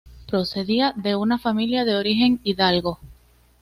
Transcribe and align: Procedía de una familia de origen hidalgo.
Procedía 0.27 0.93
de 0.95 1.15
una 1.15 1.37
familia 1.37 1.85
de 1.85 1.95
origen 1.95 2.39
hidalgo. 2.43 2.97